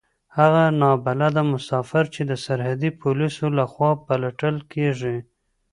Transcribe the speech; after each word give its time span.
هغه 0.37 0.63
نا 0.79 0.91
بلده 1.05 1.41
مسافر 1.53 2.03
چې 2.13 2.21
د 2.25 2.31
سرحدي 2.45 2.89
پوليسو 3.01 3.45
له 3.57 3.65
خوا 3.71 3.91
پلټل 4.07 4.55
کېږي. 4.73 5.17